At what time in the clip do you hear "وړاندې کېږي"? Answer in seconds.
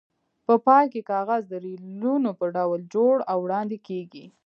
3.45-4.25